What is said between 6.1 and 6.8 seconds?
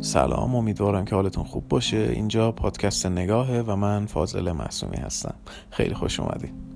اومدید